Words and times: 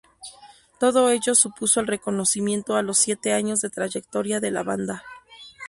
Todo 0.79 1.09
ello 1.11 1.35
supuso 1.35 1.79
el 1.79 1.85
reconocimiento 1.85 2.75
a 2.75 2.81
los 2.81 2.97
siete 2.97 3.33
años 3.33 3.61
de 3.61 3.69
trayectoria 3.69 4.39
de 4.39 4.49
la 4.49 4.63
banda. 4.63 5.03